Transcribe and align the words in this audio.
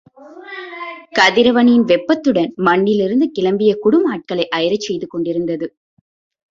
கதிரவனின் 1.19 1.83
வெப்பத்துடன், 1.83 2.53
மண்ணிலிருந்து 2.65 3.27
கிளம்பிய 3.39 3.73
குடும் 3.85 4.09
ஆட்களை 4.11 4.47
அயரச் 4.55 4.87
செய்து 4.87 5.07
கொண்டிருந்தது. 5.07 5.67